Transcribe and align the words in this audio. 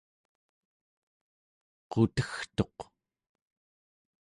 qutegtuq 1.91 2.77